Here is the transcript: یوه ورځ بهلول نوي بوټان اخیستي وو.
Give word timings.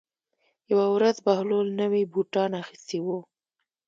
یوه 0.71 0.85
ورځ 0.95 1.15
بهلول 1.25 1.67
نوي 1.81 2.03
بوټان 2.11 2.51
اخیستي 2.63 2.99
وو. 3.01 3.19